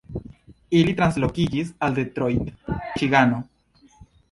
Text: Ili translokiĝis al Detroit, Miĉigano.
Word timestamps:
Ili 0.79 0.95
translokiĝis 1.01 1.69
al 1.89 1.99
Detroit, 1.99 2.51
Miĉigano. 2.73 3.45